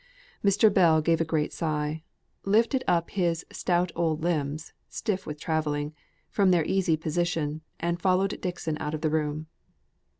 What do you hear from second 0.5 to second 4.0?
Bell gave a great sigh; lifted up his stout